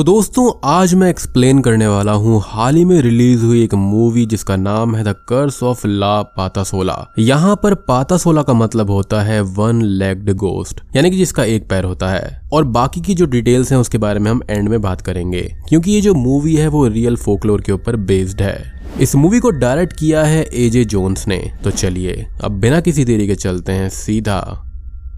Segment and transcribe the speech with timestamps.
[0.00, 4.24] तो दोस्तों, आज मैं एक्सप्लेन करने वाला हूँ, हाल ही में रिलीज़ हुई एक मूवी
[4.26, 9.40] जिसका नाम है the curse of La Patasola यहाँ पर पातासोला का मतलब होता है
[9.40, 13.72] वन लेग्ड गोस्ट यानी कि जिसका एक पैर होता है। और बाकी की जो डिटेल्स
[13.72, 16.86] हैं, उसके बारे में हम एंड में बात करेंगे, क्योंकि ये जो मूवी है, वो
[16.86, 18.58] रियल फोकलोर के ऊपर बेस्ड है।
[19.00, 23.26] इस मूवी को डायरेक्ट किया है एजे जोन्स ने। तो चलिए, अब बिना किसी देरी
[23.26, 24.40] के चलते हैं सीधा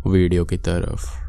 [0.07, 1.21] वीडियो की तरफ़।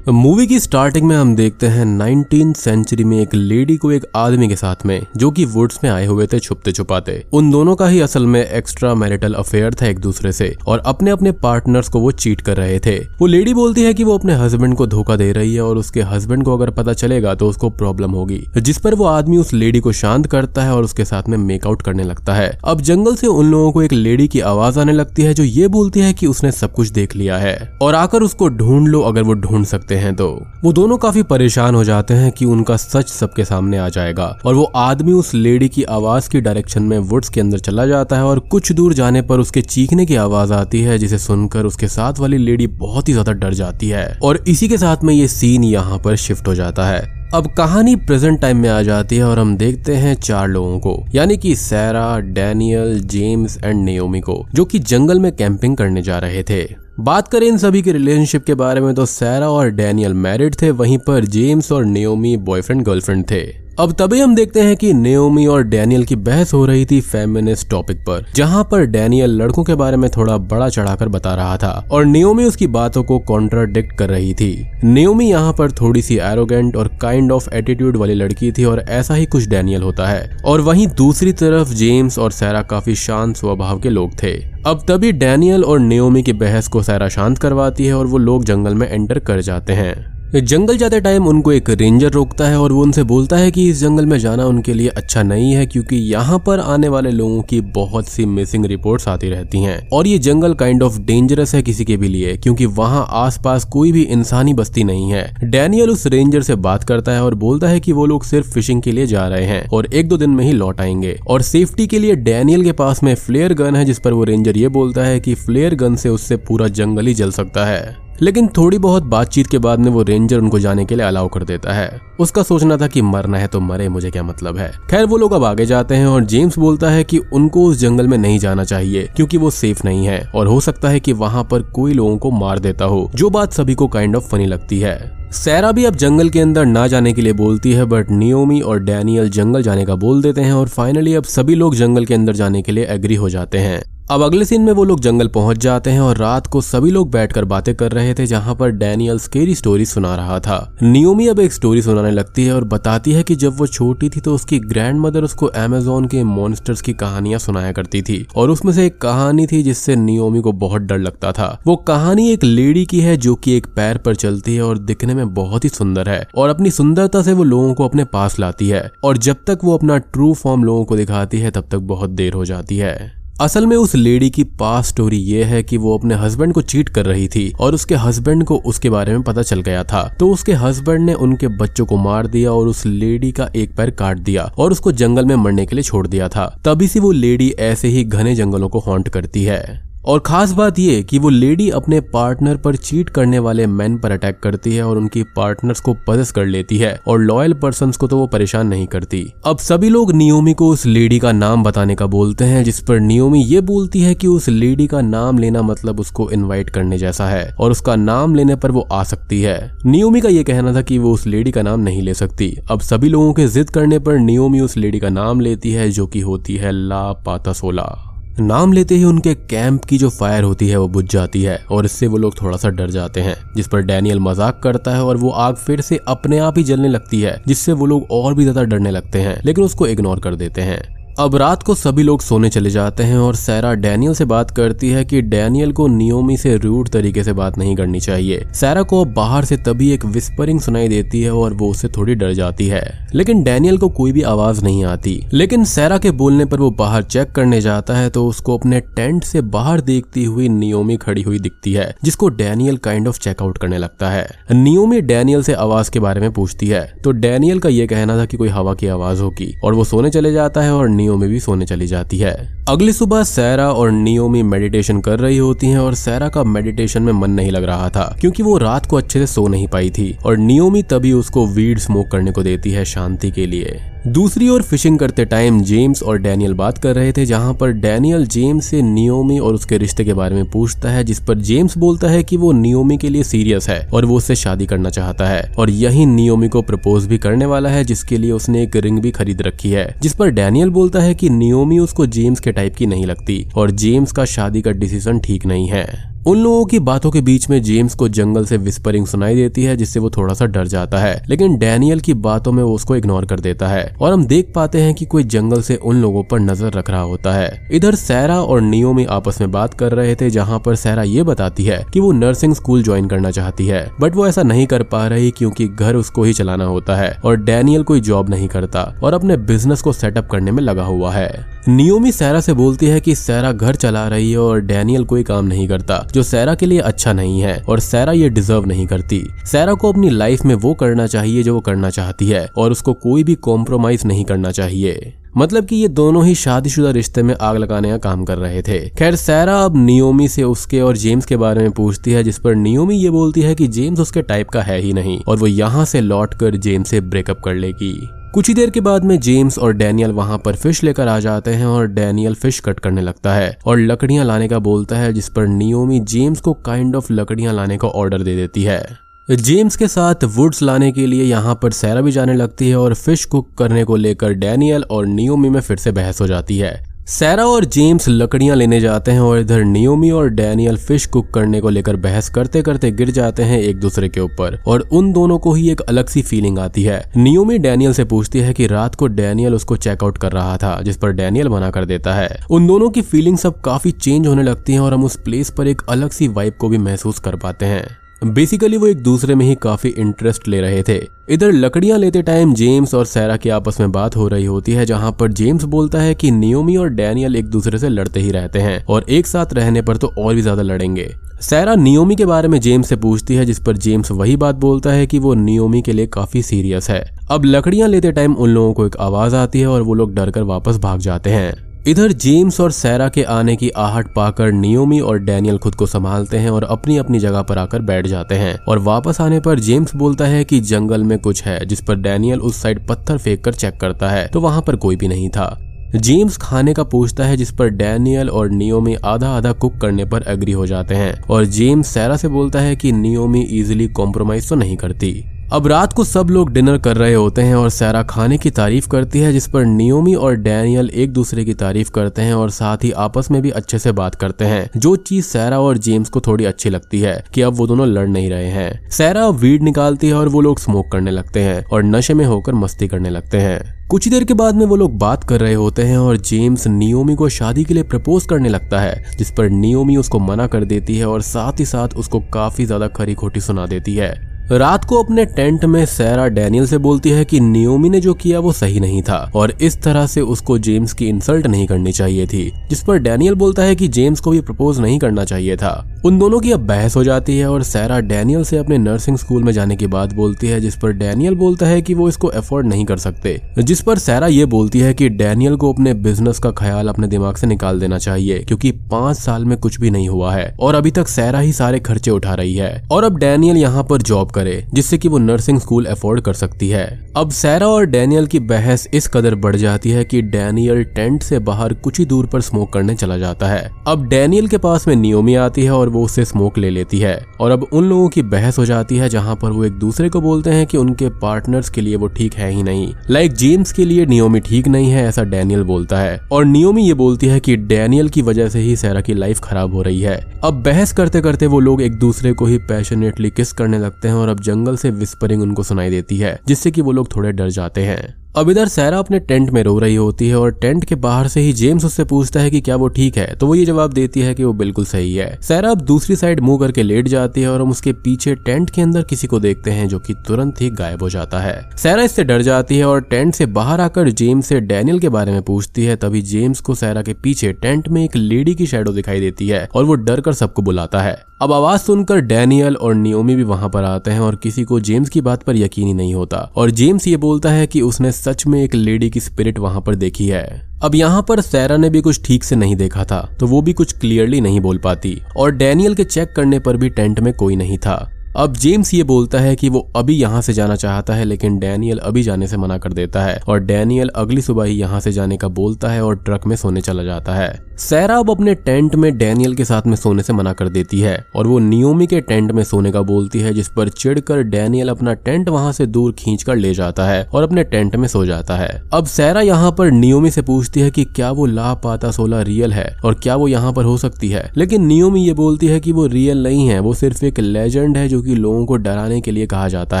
[0.12, 4.48] मूवी की स्टार्टिंग में हम देखते हैं नाइनटीन सेंचुरी में एक लेडी को एक आदमी
[4.48, 7.86] के साथ में, जो कि वुड्स में आए हुए थे छुपते छुपाते। उन दोनों का
[7.88, 12.00] ही असल में एक्स्ट्रा मैरिटल अफेयर था एक दूसरे से, और अपने अपने पार्टनर्स को
[12.00, 15.16] वो चीट कर रहे थे। वो लेडी बोलती है कि वो अपने हस्बैंड को धोखा
[15.16, 18.78] दे रही है, और उसके हस्बैंड को अगर पता चलेगा तो उसको प्रॉब्लम होगी, जिस
[18.78, 22.02] पर वो आदमी उस लेडी को शांत करता है और उसके साथ में मेकआउट करने
[22.02, 25.34] लगता है। अब जंगल से उन लोगों को एक लेडी की आवाज़ आने लगती है,
[25.34, 28.88] जो ये बोलती है की उसने सब कुछ देख लिया है, और आकर उसको ढूंढ
[28.88, 30.28] लो अगर वो ढूंढ सकते हैं तो।
[30.64, 34.54] वो दोनों काफ़ी परेशान हो जाते हैं कि उनका सच सबके सामने आ जाएगा और
[34.54, 38.24] वो आदमी उस लेडी की आवाज़ की डायरेक्शन में वुड्स के अंदर चला जाता है
[38.24, 42.18] और कुछ दूर जाने पर उसके चीखने की आवाज़ आती है, जिसे सुनकर उसके साथ
[42.18, 45.64] वाली लेडी बहुत ही ज़्यादा डर जाती है और इसी के साथ में ये सीन
[45.64, 49.38] यहाँ पर शिफ्ट हो जाता है। अब कहानी प्रेजेंट टाइम में आ जाती है और
[49.38, 54.64] हम देखते हैं चार लोगों को, यानी कि Sarah Daniel James and Naomi को, जो
[54.64, 58.54] कि जंगल में कैंपिंग करने जा रहे थे। बात करें इन सभी के रिलेशनशिप के
[58.54, 63.24] बारे में तो सैरा और डैनियल मैरिड थे, वहीं पर जेम्स और नियोमी बॉयफ्रेंड गर्लफ्रेंड
[63.30, 67.00] थे। अब तभी हम देखते हैं कि नेओमी और डैनियल की बहस हो रही थी
[67.00, 71.56] फेमिनिस्ट टॉपिक पर, जहाँ पर डैनियल लड़कों के बारे में थोड़ा बड़ा चढ़ाकर बता रहा
[71.56, 74.50] था, और नियोमी उसकी बातों को कॉन्ट्राडिक्ट कर रही थी।
[74.84, 79.14] नियोमी यहाँ पर थोड़ी सी एरोगेंट और काइंड ऑफ़ एटीट्यूड वाली लड़की थी, और ऐसा
[79.14, 83.80] ही कुछ डैनियल होता है। और वहीं दूसरी तरफ़ जेम्स और सैरा काफ़ी शांत स्वभाव
[83.80, 84.34] के लोग थे।
[84.66, 88.44] अब तभी डैनियल और नियोमी की बहस को सैरा शांत करवाती है, और वो लोग
[88.44, 92.72] जंगल में एंटर कर जाते हैं। जंगल जाते टाइम उनको एक रेंजर रोकता है और
[92.72, 95.96] वो उनसे बोलता है कि इस जंगल में जाना उनके लिए अच्छा नहीं है क्योंकि
[95.96, 100.18] यहाँ पर आने वाले लोगों की बहुत सी मिसिंग रिपोर्ट्स आती रहती हैं। और ये
[100.18, 104.54] जंगल काइंड ऑफ़ डेंजरस है किसी के भी लिए, क्योंकि वहाँ आसपास कोई भी इंसानी
[104.54, 108.06] बस्ती नहीं है। डैनियल उस रेंजर से बात करता है और बोलता है की वो
[108.06, 110.80] लोग सिर्फ़ फिशिंग के लिए जा रहे हैं और एक दो दिन में ही लौट
[110.80, 114.24] आएँगे। और सेफ्टी के लिए डैनियल के पास में फ्लेयर गन है, जिस पर वो
[114.24, 118.07] रेंजर ये बोलता है की फ्लेयर गन से उससे पूरा जंगल ही जल सकता है।
[118.22, 121.44] लेकिन थोड़ी बहुत बातचीत के बाद में वो रेंजर उनको जाने के लिए अलाउ कर
[121.44, 124.72] देता है। उसका सोचना था कि मरना है तो मरे, मुझे क्या मतलब है?
[124.90, 128.06] खैर, वो लोग अब आगे जाते हैं और जेम्स बोलता है कि उनको उस जंगल
[128.06, 131.44] में नहीं जाना चाहिए, क्योंकि वो सेफ़ नहीं है। और हो सकता है कि वहाँ
[131.44, 134.80] पर कोई लोगों को मार देता हो, जो बात सभी को काइंड ऑफ़ फनी लगती
[134.80, 138.60] है। सैरा भी अब जंगल के अंदर ना जाने के लिए बोलती है बट नियोमी
[138.60, 142.14] और डैनियल जंगल जाने का बोल देते हैं और फाइनली अब सभी लोग जंगल के
[142.14, 145.28] अंदर जाने के लिए एग्री हो जाते हैं। अब अगले सीन में वो लोग जंगल
[145.28, 148.70] पहुँच जाते हैं और रात को सभी लोग बैठकर बातें कर रहे थे, जहाँ पर
[148.70, 153.12] डैनियल स्केरी स्टोरी सुना रहा था। नियोमी अब एक स्टोरी सुनाने लगती है और बताती
[153.12, 156.92] है कि जब वो छोटी थी तो उसकी ग्रैंड मदर उसको अमेजोन के मॉन्स्टर्स की
[156.92, 160.98] कहानियाँ सुनाया करती थी और उसमें से एक कहानी थी जिससे नियोमी को बहुत डर
[160.98, 164.62] लगता था। वो कहानी एक लेडी की है जो की एक पैर पर चलती है
[164.62, 168.04] और दिखने में बहुत ही सुंदर है और अपनी सुंदरता से वो लोगों को अपने
[168.04, 171.68] पास लाती है और जब तक वो अपना ट्रू फॉर्म लोगों को दिखाती है, तब
[171.70, 175.62] तक बहुत देर हो जाती है। असल में उस लेडी की पास स्टोरी ये है
[175.62, 179.12] कि वो अपने हस्बैंड को चीट कर रही थी और उसके हस्बैंड को उसके बारे
[179.12, 182.68] में पता चल गया था। तो उसके हस्बैंड ने उनके बच्चों को मार दिया और
[182.68, 186.06] उस लेडी का एक पैर काट दिया और उसको जंगल में मरने के लिए छोड़
[186.06, 190.18] दिया था। तभी से वो लेडी ऐसे ही घने जंगलों को हॉन्ट करती है। और
[190.18, 194.38] खास बात यह कि वो लेडी अपने पार्टनर पर चीट करने वाले मैन पर अटैक
[194.42, 198.16] करती है और उनकी पार्टनर्स को पजस कर लेती है और लॉयल पर्सन को तो
[198.16, 202.06] वो परेशान नहीं करती। अब सभी लोग नियोमी को उस लेडी का नाम बताने का
[202.06, 206.00] बोलते हैं, जिस पर नियोमी ये बोलती है कि उस लेडी का नाम लेना मतलब
[206.00, 210.20] उसको इन्वाइट करने जैसा है और उसका नाम लेने पर वो आ सकती है। नियोमी
[210.20, 213.08] का ये कहना था कि वो उस लेडी का नाम नहीं ले सकती। अब सभी
[213.08, 216.56] लोगों के जिद करने पर नियोमी उस लेडी का नाम लेती है, जो की होती
[216.56, 218.07] है ला पाता सोला।
[218.40, 221.84] नाम लेते ही उनके कैंप की जो फायर होती है वो बुझ जाती है और
[221.84, 225.16] इससे वो लोग थोड़ा सा डर जाते हैं, जिस पर डैनियल मज़ाक करता है और
[225.16, 228.42] वो आग फिर से अपने आप ही जलने लगती है, जिससे वो लोग और भी
[228.42, 232.20] ज़्यादा डरने लगते हैं, लेकिन उसको इग्नोर कर देते हैं। अब रात को सभी लोग
[232.20, 236.36] सोने चले जाते हैं और सैरा डैनियल से बात करती है कि डैनियल को नियोमी
[236.36, 240.60] से रूट तरीके से बात नहीं करनी चाहिए। सैरा को बाहर से तभी एक विस्परिंग
[240.60, 244.22] सुनाई देती है और वो उससे थोड़ी डर जाती है। लेकिन डैनियल को कोई भी
[244.24, 248.26] आवाज़ नहीं आती। लेकिन सैरा के बोलने पर वो बाहर चेक करने जाता है तो
[248.26, 253.08] उसको अपने टेंट से बाहर देखती हुई नियोमी खड़ी हुई दिखती है, जिसको डैनियल काइंड
[253.08, 257.12] ऑफ़ चेकआउट करने लगता है। नियोमी डैनियल से आवाज़ के बारे में पूछती है तो
[257.18, 260.32] डैनियल का ये कहना था कि कोई हवा की आवाज़ होगी, और वो सोने चले
[260.32, 262.36] जाता है और नियोमी भी सोने चली जाती है।
[262.68, 267.12] अगली सुबह सैरा और नियोमी मेडिटेशन कर रही होती हैं और सैरा का मेडिटेशन में
[267.12, 270.16] मन नहीं लग रहा था, क्योंकि वो रात को अच्छे से सो नहीं पाई थी
[270.24, 274.62] और नियोमी तभी उसको वीड स्मोक करने को देती है शांति के लिए। दूसरी ओर
[274.62, 278.80] फिशिंग करते टाइम जेम्स और डैनियल बात कर रहे थे, जहाँ पर डैनियल जेम्स से
[278.82, 282.36] नियोमी और उसके रिश्ते के बारे में पूछता है, जिस पर जेम्स बोलता है कि
[282.36, 286.06] वो नियोमी के लिए सीरियस है और वो उससे शादी करना चाहता है। और यही
[286.06, 289.70] नियोमी को प्रपोज भी करने वाला है, जिसके लिए उसने एक रिंग भी खरीद रखी
[289.70, 293.46] है, जिस पर डैनियल बोलता है कि नियोमी उसको जेम्स के टाइप की नहीं लगती
[293.56, 295.86] और जेम्स का शादी का डिसीज़न ठीक नहीं है।
[296.28, 299.76] उन लोगों की बातों के बीच में जेम्स को जंगल से विस्परिंग सुनाई देती है,
[299.76, 303.26] जिससे वो थोड़ा सा डर जाता है, लेकिन डैनियल की बातों में वो उसको इग्नोर
[303.26, 306.40] कर देता है, और हम देख पाते हैं कि कोई जंगल से उन लोगों पर
[306.40, 310.30] नज़र रख रहा होता है। इधर सैरा और नियोमी आपस में बात कर रहे थे,
[310.30, 314.16] जहाँ पर सैरा ये बताती है की वो नर्सिंग स्कूल ज्वाइन करना चाहती है, बट
[314.16, 317.82] वो ऐसा नहीं कर पा रही क्योंकि घर उसको ही चलाना होता है, और डैनियल
[317.82, 322.12] कोई जॉब नहीं करता, और अपने बिज़नेस को सेटअप करने में लगा हुआ है। नियोमी
[322.12, 325.68] सैरा से बोलती है कि सैरा घर चला रही है और डैनियल कोई काम नहीं
[325.68, 329.74] करता, जो सैरा के लिए अच्छा नहीं है, और सैरा ये डिजर्व नहीं करती। सैरा
[329.74, 333.24] को अपनी लाइफ में वो करना चाहिए जो वो करना चाहती है, और उसको कोई
[333.24, 337.90] भी कॉम्प्रोमाइज नहीं करना चाहिए। मतलब कि ये दोनों ही शादीशुदा रिश्ते में आग लगाने
[337.90, 341.62] का काम कर रहे थे। खैर, सैरा अब नियोमी से उसके और जेम्स के बारे
[341.62, 344.80] में पूछती है, जिस पर नियोमी ये बोलती है कि जेम्स उसके टाइप का है
[344.80, 348.52] ही नहीं, और वो यहाँ से लौट कर जेम्स से ब्रेकअप कर लेगी। कुछ ही
[348.54, 351.86] देर के बाद में जेम्स और डैनियल वहाँ पर फ़िश लेकर आ जाते हैं और
[351.86, 355.98] डैनियल फ़िश कट करने लगता है और लकड़ियाँ लाने का बोलता है, जिस पर नियोमी
[356.00, 358.82] जेम्स को काइंड ऑफ़ लकड़ियाँ लाने का ऑर्डर दे देती है।
[359.28, 362.94] जेम्स के साथ वुड्स लाने के लिए यहाँ पर सैरा भी जाने लगती है और
[362.94, 366.87] फ़िश कुक करने को लेकर डैनियल और नियोमी में फिर से बहस हो जाती है।
[367.08, 371.60] सैरा और जेम्स लकड़ियाँ लेने जाते हैं और इधर नियोमी और डैनियल फ़िश कुक करने
[371.60, 375.38] को लेकर बहस करते करते गिर जाते हैं एक दूसरे के ऊपर, और उन दोनों
[375.38, 378.94] को ही एक अलग सी फीलिंग आती है। नियोमी डैनियल से पूछती है कि रात
[378.94, 382.66] को डैनियल उसको चेकआउट कर रहा था, जिस पर डैनियल मना कर देता है। उन
[382.66, 385.82] दोनों की फीलिंग सब काफ़ी चेंज होने लगती है और हम उस प्लेस पर एक
[385.88, 389.54] अलग सी वाइब को भी महसूस कर पाते हैं। बेसिकली वो एक दूसरे में ही
[389.54, 390.96] काफ़ी इंटरेस्ट ले रहे थे।
[391.30, 394.86] इधर लकड़ियाँ लेते टाइम जेम्स और सैरा की आपस में बात हो रही होती है,
[394.86, 398.58] जहाँ पर जेम्स बोलता है कि नियोमी और डैनियल एक दूसरे से लड़ते ही रहते
[398.58, 402.48] हैं, और एक साथ रहने पर तो और भी ज़्यादा लड़ेंगे। सैरा नियोमी के बारे
[402.48, 405.82] में जेम्स से पूछती है, जिस पर जेम्स वही बात बोलता है कि वो नियोमी
[405.82, 409.60] के लिए काफ़ी सीरियस है। अब लकड़ियाँ लेते टाइम उन लोगों को एक आवाज़ आती
[409.60, 413.54] है और वो लोग डर वापस भाग जाते हैं। इधर जेम्स और सैरा के आने
[413.56, 417.58] की आहट पाकर नियोमी और डैनियल खुद को संभालते हैं और अपनी अपनी जगह पर
[417.58, 421.42] आकर बैठ जाते हैं और वापस आने पर जेम्स बोलता है कि जंगल में कुछ
[421.44, 424.76] है, जिस पर डैनियल उस साइड पत्थर फेंक कर चेक करता है तो वहाँ पर
[424.76, 425.48] कोई भी नहीं था।
[425.96, 430.24] जेम्स खाने का पूछता है, जिस पर डैनियल और नियोमी आधा आधा कुक करने पर
[430.28, 434.54] एग्री हो जाते हैं और जेम्स सैरा से बोलता है कि नियोमी इजिली कॉम्प्रोमाइज तो
[434.54, 435.12] नहीं करती।
[435.52, 438.88] अब रात को सब लोग डिनर कर रहे होते हैं और सैरा खाने की तारीफ़
[438.88, 442.84] करती है, जिस पर नियोमी और डैनियल एक दूसरे की तारीफ़ करते हैं और साथ
[442.84, 446.20] ही आपस में भी अच्छे से बात करते हैं। जो चीज़ सैरा और जेम्स को
[446.20, 450.08] थोड़ी अच्छी लगती है कि अब वो दोनों लड़ नहीं रहे हैं। सैरा वीड निकालती
[450.08, 453.38] है और वो लोग स्मोक करने लगते हैं और नशे में होकर मस्ती करने लगते
[453.38, 456.16] हैं। कुछ ही देर के बाद में वो लोग बात कर रहे होते हैं और
[456.16, 460.46] जेम्स नियोमी को शादी के लिए प्रपोज करने लगता है, जिस पर नियोमी उसको मना
[460.46, 464.37] कर देती है और साथ ही साथ उसको काफ़ी ज़्यादा खरी खोटी सुना देती है।
[464.50, 468.38] रात को अपने टेंट में सैरा डैनियल से बोलती है कि नियोमी ने जो किया
[468.40, 472.26] वो सही नहीं था, और इस तरह से उसको जेम्स की इंसल्ट नहीं करनी चाहिए
[472.26, 476.00] थी, जिस पर डैनियल बोलता है कि जेम्स को भी प्रपोज नहीं करना चाहिए था।
[476.04, 479.42] उन दोनों की अब बहस हो जाती है, और सैरा डैनियल से अपने नर्सिंग स्कूल
[479.42, 482.66] में जाने की बात बोलती है, जिस पर डैनियल बोलता है कि वो इसको अफोर्ड
[482.66, 486.50] नहीं कर सकते, जिस पर सैरा ये बोलती है कि डैनियल को अपने बिज़नेस का
[486.52, 490.32] ख्याल अपने दिमाग से निकाल देना चाहिए, क्योंकि पाँच साल में कुछ भी नहीं हुआ
[490.34, 493.84] है, और अभी तक सैरा ही सारे खर्चे उठा रही है। और अब डैनियल यहाँ
[493.84, 497.86] पर जॉब करे, जिससे कि वो नर्सिंग स्कूल अफोर्ड कर सकती है। अब सैरा और
[497.86, 502.04] डैनियल की बहस इस कदर बढ़ जाती है कि डैनियल टेंट से बाहर कुछ ही
[502.04, 505.70] दूर पर स्मोक करने चला जाता है। अब डैनियल के पास में नियोमी आती है
[505.70, 508.96] और वो उससे स्मोक ले लेती है। और अब उन लोगों की बहस हो जाती
[508.96, 512.06] है, जहाँ पर वो एक दूसरे को बोलते हैं कि उनके पार्टनर्स के लिए वो
[512.06, 515.98] ठीक है ही नहीं। लाइक जेम्स के लिए नियोमी ठीक नहीं है, ऐसा डैनियल बोलता
[515.98, 519.40] है। और नियोमी ये बोलती है कि डैनियल की वजह से ही सैरा की लाइफ
[519.40, 523.30] खराब हो रही है। अब बहस करते करते वो लोग एक दूसरे को ही पैशनेटली
[523.30, 526.80] किस करने लगते हैं और अब जंगल से विस्परिंग उनको सुनाई देती है, जिससे कि
[526.80, 530.28] वो लोग थोड़े डर जाते हैं। अब इधर सैरा अपने टेंट में रो रही होती
[530.28, 533.16] है और टेंट के बाहर से ही जेम्स उससे पूछता है कि क्या वो ठीक
[533.16, 533.34] है?
[533.36, 536.40] तो वो ये जवाब देती है कि वो बिल्कुल सही है। सैरा अब दूसरी साइड
[536.40, 539.70] मुँह करके लेट जाती है और हम उसके पीछे टेंट के अंदर किसी को देखते
[539.70, 543.00] हैं जो कि तुरंत ही गायब हो जाता है। सैरा इससे डर जाती है और
[543.00, 546.74] टेंट से बाहर आकर जेम्स से डैनियल के बारे में पूछती है, तभी जेम्स को
[546.74, 550.20] सैरा के पीछे टेंट में एक लेडी की शेडो दिखाई देती है और वो डर
[550.20, 554.20] कर सबको बुलाता है। अब आवाज़ सुनकर डैनियल और नियोमी भी वहाँ पर आते हैं
[554.20, 557.50] और किसी को जेम्स की बात पर यकीन ही नहीं होता। और जेम्स ये बोलता
[557.50, 560.46] है कि उसने सच में एक लेडी की स्पिरिट वहाँ पर देखी है।
[560.82, 563.72] अब यहाँ पर सैरा ने भी कुछ ठीक से नहीं देखा था तो वो भी
[563.72, 567.56] कुछ क्लियरली नहीं बोल पाती, और डैनियल के चेक करने पर भी टेंट में कोई
[567.56, 567.94] नहीं था।
[568.36, 571.98] अब जेम्स ये बोलता है कि वो अभी यहाँ से जाना चाहता है, लेकिन डैनियल
[571.98, 575.36] अभी जाने से मना कर देता है, और डैनियल अगली सुबह ही यहाँ से जाने
[575.36, 579.16] का बोलता है और ट्रक में सोने चला जाता है। सैरा अब अपने टेंट में
[579.18, 582.50] डैनियल के साथ में सोने से मना कर देती है और वो नियोमी के टेंट
[582.52, 586.42] में सोने का बोलती है, जिस पर चिढ़कर डैनियल अपना टेंट वहाँ से दूर खींच
[586.42, 589.90] कर ले जाता है और अपने टेंट में सो जाता है। अब सैरा यहाँ पर
[589.90, 593.72] नियोमी से पूछती है कि क्या वो लापाता सोला रियल है और क्या वो यहाँ
[593.72, 594.50] पर हो सकती है?
[594.56, 598.08] लेकिन नियोमी ये बोलती है कि वो रियल नहीं है, वो सिर्फ़ एक लेजेंड है
[598.08, 600.00] जो कि लोगों को डराने के लिए कहा जाता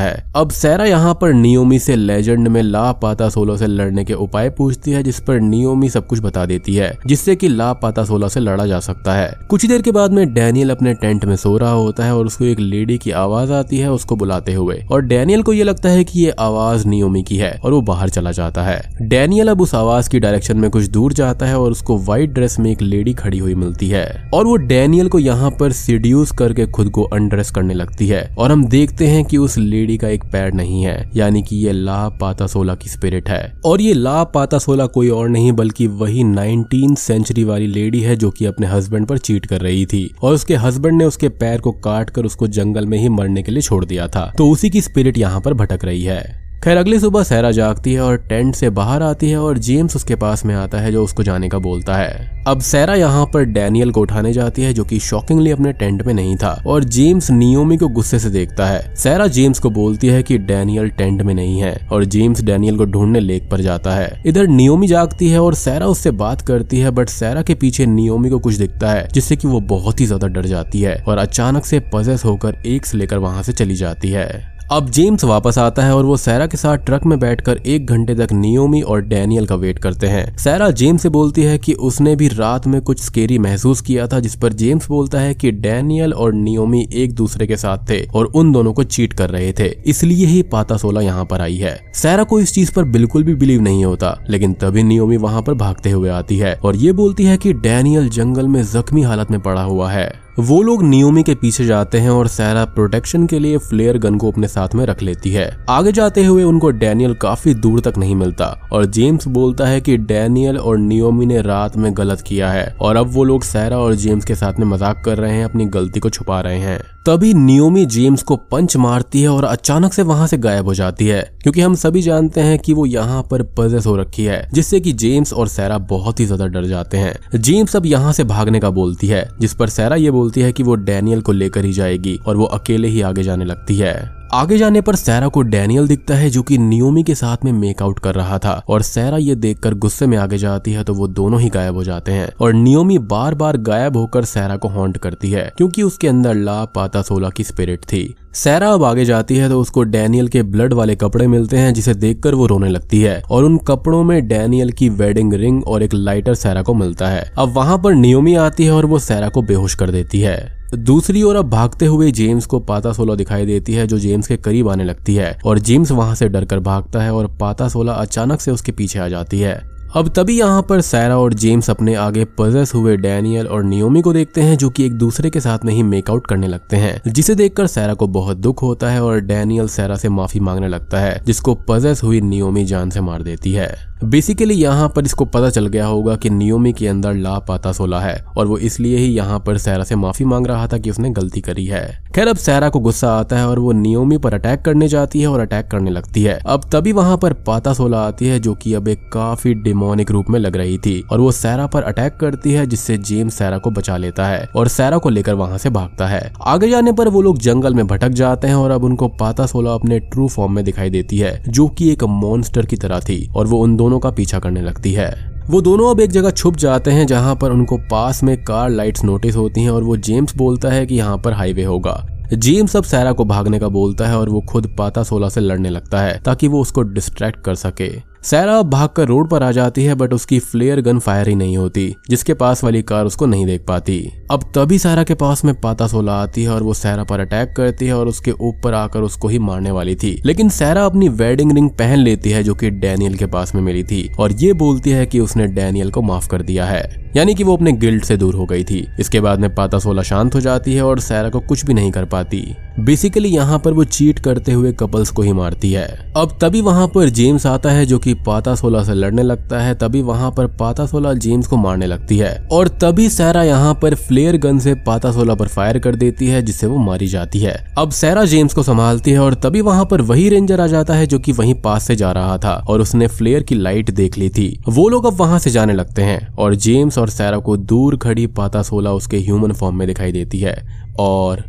[0.00, 4.50] है। अब सैरा यहाँ पर नियोमी से लेजेंड में लापाता सोलो से लड़ने के उपाय
[4.50, 8.40] पूछती है, जिस पर नियोमी सब कुछ बता देती है, जिससे की पाता सोलह से
[8.40, 11.56] लड़ा जा सकता है। कुछ ही देर के बाद में डैनियल अपने टेंट में सो
[11.58, 15.02] रहा होता है और उसको एक लेडी की आवाज़ आती है उसको बुलाते हुए। और
[15.02, 18.32] डैनियल को ये लगता है कि ये आवाज़ नियोमी की है और वो बाहर चला
[18.32, 21.98] जाता है। डैनियल अब उस आवाज़ की डायरेक्शन में कुछ दूर जाता है और उसको
[21.98, 25.72] व्हाइट ड्रेस में एक लेडी खड़ी हुई मिलती है। और वो डैनियल को यहाँ पर
[25.72, 29.96] सीड्यूस करके खुद को अनड्रेस करने लगती है। और हम देखते हैं कि उस लेडी
[29.96, 33.80] का एक पैर नहीं है, यानी कि ये ला पाता सोला की स्पिरिट है। और
[33.80, 38.30] ये ला पाता सोला कोई और नहीं, बल्कि वही नाइनटीन सेंचुरी वाली लेडी है जो
[38.30, 41.72] कि अपने हस्बैंड पर चीट कर रही थी और उसके हस्बैंड ने उसके पैर को
[41.72, 44.80] काट कर उसको जंगल में ही मरने के लिए छोड़ दिया था। तो उसी की
[44.80, 48.68] स्पिरिट यहाँ पर भटक रही है। खैर, अगली सुबह सहरा जागती है और टेंट से
[48.70, 51.96] बाहर आती है और जेम्स उसके पास में आता है जो उसको जाने का बोलता
[51.96, 56.02] है। अब सैरा यहाँ पर डैनियल को उठाने जाती है जो कि शॉकिंगली अपने टेंट
[56.02, 60.06] में नहीं था और जेम्स नियोमी को गुस्से से देखता है। सैरा जेम्स को बोलती
[60.06, 63.94] है कि डैनियल टेंट में नहीं है और जेम्स डैनियल को ढूँढने लेक पर जाता
[63.94, 67.86] है। इधर नियोमी जागती है और सैरा उससे बात करती है, बट सैरा के पीछे
[67.86, 71.18] नियोमी को कुछ दिखता है, जिससे की वो बहुत ही ज़्यादा डर जाती है और
[71.18, 75.58] अचानक से पजेस होकर एक से लेकर वहाँ से चली जाती है। अब जेम्स वापस
[75.58, 79.00] आता है और वो सैरा के साथ ट्रक में बैठकर एक घंटे तक नियोमी और
[79.00, 82.80] डैनियल का वेट करते हैं। सैरा जेम्स से बोलती है कि उसने भी रात में
[82.82, 87.14] कुछ स्केरी महसूस किया था, जिस पर जेम्स बोलता है कि डैनियल और नियोमी एक
[87.14, 90.76] दूसरे के साथ थे और उन दोनों को चीट कर रहे थे। इसलिए ही पाता
[90.76, 94.16] सोला यहाँ पर आई है। सैरा को इस चीज़ पर बिल्कुल भी बिलीव नहीं होता,
[94.30, 98.08] लेकिन तभी नियोमी वहाँ पर भागते हुए आती है और ये बोलती है की डैनियल
[98.10, 102.10] जंगल में जख्मी हालत में पड़ा हुआ है। वो लोग नियोमी के पीछे जाते हैं
[102.10, 105.92] और सैरा प्रोटेक्शन के लिए फ्लेयर गन को अपने साथ में रख लेती है। आगे
[105.92, 110.58] जाते हुए उनको डैनियल काफ़ी दूर तक नहीं मिलता और जेम्स बोलता है कि डैनियल
[110.58, 114.24] और नियोमी ने रात में गलत किया है और अब वो लोग सैरा और जेम्स
[114.24, 117.84] के साथ में मज़ाक कर रहे हैं, अपनी गलती को छुपा रहे हैं। तभी नियोमी
[117.86, 121.60] जेम्स को पंच मारती है और अचानक से वहाँ से गायब हो जाती है, क्योंकि
[121.60, 125.32] हम सभी जानते हैं कि वो यहाँ पर पजेस हो रखी है, जिससे कि जेम्स
[125.32, 129.06] और सैरा बहुत ही ज़्यादा डर जाते हैं। जेम्स अब यहाँ से भागने का बोलती
[129.06, 132.36] है, जिस पर सैरा ये बोलती है कि वो डैनियल को लेकर ही जाएगी और
[132.36, 133.92] वो अकेले ही आगे जाने लगती है।
[134.32, 137.98] आगे जाने पर सैरा को डैनियल दिखता है जो कि नियोमी के साथ में मेकआउट
[137.98, 141.40] कर रहा था और सैरा ये देखकर गुस्से में आगे जाती है तो वो दोनों
[141.40, 145.30] ही गायब हो जाते हैं और नियोमी बार बार गायब होकर सैरा को हॉन्ट करती
[145.30, 149.48] है, क्योंकि उसके अंदर ला पाता सोला की स्पिरिट थी। सैरा अब आगे जाती है
[149.48, 153.22] तो उसको डैनियल के ब्लड वाले कपड़े मिलते हैं, जिसे देखकर वो रोने लगती है।
[153.30, 157.32] और उन कपड़ों में डैनियल की वेडिंग रिंग और एक लाइटर सैरा को मिलता है।
[157.38, 161.22] अब वहाँ पर नियोमी आती है और वो सैरा को बेहोश कर देती है। दूसरी
[161.22, 164.68] ओर अब भागते हुए जेम्स को पाता सोला दिखाई देती है, जो जेम्स के करीब
[164.68, 168.50] आने लगती है। और जेम्स वहाँ से डरकर भागता है और पाता सोला अचानक से
[168.50, 172.74] उसके पीछे आ जाती है। अब तभी यहाँ पर सैरा और जेम्स अपने आगे पजेस
[172.74, 175.82] हुए डैनियल और नियोमी को देखते हैं, जो कि एक दूसरे के साथ में ही
[175.82, 179.96] मेकआउट करने लगते हैं, जिसे देखकर सैरा को बहुत दुख होता है और डैनियल सैरा
[179.96, 184.54] से माफ़ी मांगने लगता है, जिसको पजेस हुई नियोमी जान से मार देती है। बेसिकली
[184.54, 188.22] यहाँ पर इसको पता चल गया होगा कि नियोमी के अंदर ला पाता सोला है,
[188.36, 191.40] और वो इसलिए ही यहाँ पर सैरा से माफ़ी मांग रहा था कि उसने गलती
[191.40, 191.82] करी है।
[192.14, 195.26] खैर, अब सैरा को गुस्सा आता है और वो नियोमी पर अटैक करने जाती है
[195.26, 198.74] और अटैक करने लगती है। अब तभी वहाँ पर पाता सोला आती है, जो कि
[198.74, 202.52] अब एक काफ़ी डिमोनिक रूप में लग रही थी और वो सैरा पर अटैक करती
[202.52, 206.06] है, जिससे जेम्स सैरा को बचा लेता है और सैरा को लेकर वहाँ से भागता
[206.06, 209.46] है। आगे जाने पर वो लोग जंगल में भटक जाते हैं और अब उनको पाता
[209.46, 213.26] सोला अपने ट्रू फॉर्म में दिखाई देती है, जो की एक मॉन्स्टर की तरह थी
[213.36, 215.10] और वो उन दोनों का पीछा करने लगती है।
[215.50, 219.04] वो दोनों अब एक जगह छुप जाते हैं, जहाँ पर उनको पास में कार लाइट्स
[219.04, 222.04] नोटिस होती हैं और वो जेम्स बोलता है कि यहाँ पर हाईवे होगा।
[222.34, 225.70] जेम्स अब सैरा को भागने का बोलता है और वो खुद पाता सोला से लड़ने
[225.70, 227.88] लगता है, ताकि वो उसको डिस्ट्रैक्ट कर सके।
[228.24, 231.94] सैरा भागकर रोड पर आ जाती है बट उसकी फ्लेयर गन फायर ही नहीं होती,
[232.10, 235.86] जिसके पास वाली कार उसको नहीं देख पाती। अब तभी सैरा के पास में पाता
[235.86, 239.28] सोला आती है और वो सैरा पर अटैक करती है और उसके ऊपर आकर उसको
[239.28, 243.14] ही मारने वाली थी। लेकिन सैरा अपनी वेडिंग रिंग पहन लेती है, जो कि डैनियल
[243.14, 246.42] के पास में मिली थी, और ये बोलती है की उसने डैनियल को माफ़ कर
[246.42, 249.54] दिया है। यानी कि वो अपने गिल्ड से दूर हो गई थी। इसके बाद में
[249.54, 253.28] पाता सोला शांत हो जाती है और सैरा को कुछ भी नहीं कर पाती। बेसिकली
[253.28, 257.08] यहाँ पर वो चीट करते हुए कपल्स को ही मारती है। अब तभी वहाँ पर
[257.08, 260.46] जेम्स आता है, जो कि की पाता सोला से लड़ने लगता है, तभी वहाँ पर
[260.56, 264.74] पाता सोला जेम्स को मारने लगती है। और तभी सैरा यहाँ पर फ्लेयर गन से
[264.74, 268.54] पाता सोला पर फायर कर देती है, जिससे वो मारी जाती है। अब सैरा जेम्स
[268.54, 271.54] को संभालती है और तभी वहाँ पर वही रेंजर आ जाता है, जो कि वहीं
[271.54, 275.06] पास से जा रहा था, और उसने फ्लेयर की लाइट देख ली थी। वो लोग
[275.06, 278.92] अब वहाँ से जाने लगते हैं, और जेम्स और सैरा को दूर खड़ी पाता सोला
[278.92, 280.56] उसके ह्यूमन फॉर्म में दिखाई देती है,
[281.00, 281.44] और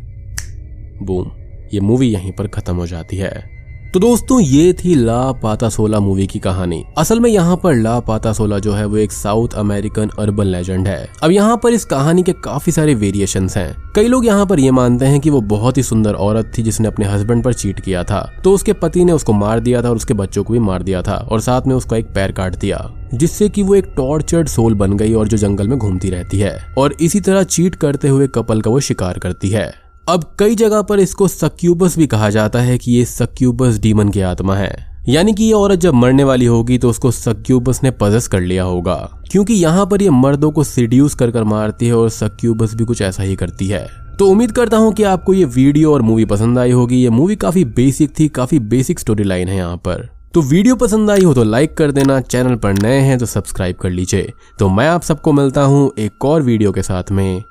[1.02, 1.30] बूम,
[1.74, 3.59] ये मूवी यहीं पर खत्म हो जाती है।
[3.94, 7.98] तो दोस्तों, ये थी ला पाता सोला मूवी की कहानी। असल में यहाँ पर ला
[8.00, 11.84] पाता सोला जो है, वो एक साउथ अमेरिकन अर्बन लेजेंड है। अब यहाँ पर इस
[11.84, 15.40] कहानी के काफ़ी सारे वेरिएशन हैं। कई लोग यहाँ पर ये मानते हैं कि वो
[15.50, 19.04] बहुत ही सुंदर औरत थी जिसने अपने हस्बैंड पर चीट किया था। तो उसके पति
[19.04, 21.66] ने उसको मार दिया था और उसके बच्चों को भी मार दिया था और साथ
[21.66, 25.28] में उसका एक पैर काट दिया, जिससे कि वो एक टॉर्चर्ड सोल बन गई और
[25.28, 28.80] जो जंगल में घूमती रहती है और इसी तरह चीट करते हुए कपल का वो
[28.82, 29.72] शिकार करती है।
[30.10, 34.20] अब कई जगह पर इसको सक्यूबस भी कहा जाता है कि ये सक्यूबस डीमन की
[34.20, 34.72] आत्मा है।
[35.08, 38.64] यानी कि ये औरत जब मरने वाली होगी तो उसको सक्यूबस ने पजस कर लिया
[38.64, 38.94] होगा।
[39.30, 43.02] क्योंकि यहाँ पर ये मर्दों को सिड्यूस कर कर मारती है और सक्यूबस भी कुछ
[43.02, 43.86] ऐसा ही करती है।
[44.18, 47.36] तो उम्मीद करता हूँ कि आपको ये वीडियो और मूवी पसंद आई होगी। ये मूवी
[47.36, 51.34] काफ़ी बेसिक थी, काफ़ी बेसिक स्टोरी लाइन है यहाँ पर। तो वीडियो पसंद आई हो
[51.34, 55.02] तो लाइक कर देना। चैनल पर नए हैं तो सब्सक्राइब कर लीजिए। तो मैं आप
[55.02, 57.42] सबको मिलता हूँ एक और वीडियो के साथ में।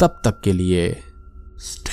[0.00, 0.90] तब तक के लिए
[1.58, 1.92] स्टे